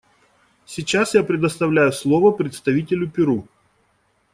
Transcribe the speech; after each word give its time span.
Сейчас 0.65 1.13
я 1.13 1.23
предоставляю 1.23 1.93
слово 1.93 2.31
представителю 2.31 3.07
Перу. 3.07 3.47